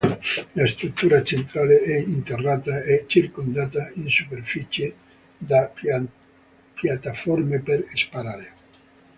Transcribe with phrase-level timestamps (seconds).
[0.53, 4.95] La struttura centrale è interrata e circondata in superficie
[5.37, 5.71] da
[6.73, 8.51] piattaforme per sparare.